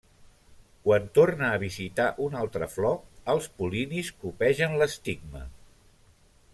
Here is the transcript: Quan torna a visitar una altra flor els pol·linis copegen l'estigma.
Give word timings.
Quan 0.87 1.03
torna 1.17 1.49
a 1.49 1.59
visitar 1.63 2.07
una 2.29 2.41
altra 2.45 2.71
flor 2.77 2.97
els 3.35 3.51
pol·linis 3.61 4.13
copegen 4.25 4.77
l'estigma. 4.83 5.49